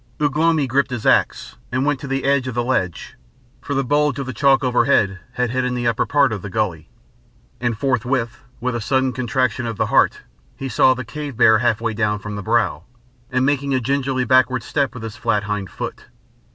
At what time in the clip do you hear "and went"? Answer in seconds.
1.71-1.99